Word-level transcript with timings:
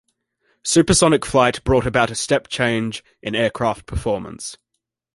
Supersonic 0.63 1.23
flight 1.27 1.63
brought 1.63 1.85
about 1.85 2.09
a 2.09 2.15
step 2.15 2.47
change 2.47 3.03
in 3.21 3.35
aircraft 3.35 3.85
performance. 3.85 4.57